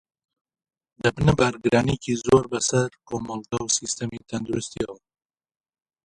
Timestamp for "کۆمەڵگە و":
3.07-3.73